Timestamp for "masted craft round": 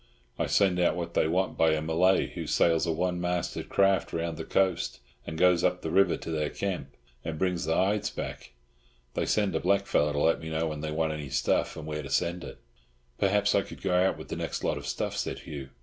3.21-4.35